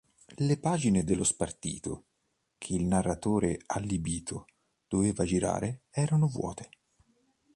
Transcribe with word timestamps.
Le 0.39 0.55
pagine 0.57 1.03
dello 1.03 1.23
spartito, 1.23 2.05
che 2.57 2.73
il 2.73 2.85
narratore 2.85 3.59
allibito 3.67 4.47
doveva 4.87 5.23
girare, 5.25 5.83
erano 5.91 6.25
vuote. 6.27 6.69